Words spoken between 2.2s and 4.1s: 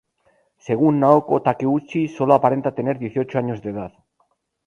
aparenta tener dieciocho años de edad.